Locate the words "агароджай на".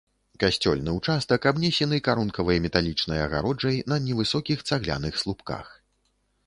3.27-4.01